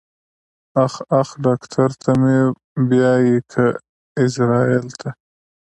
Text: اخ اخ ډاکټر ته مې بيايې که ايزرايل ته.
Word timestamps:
اخ 0.85 0.93
اخ 1.21 1.29
ډاکټر 1.45 1.89
ته 2.01 2.11
مې 2.21 2.37
بيايې 2.89 3.37
که 3.51 3.65
ايزرايل 4.19 4.87
ته. 4.99 5.09